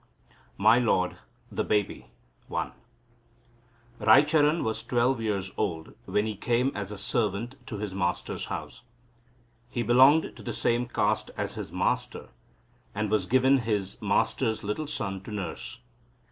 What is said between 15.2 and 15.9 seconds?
to nurse.